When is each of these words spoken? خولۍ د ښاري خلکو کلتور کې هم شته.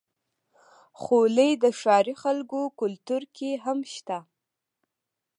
خولۍ 1.01 1.51
د 1.63 1.65
ښاري 1.79 2.15
خلکو 2.23 2.59
کلتور 2.79 3.23
کې 3.35 3.49
هم 3.65 3.79
شته. 3.93 4.19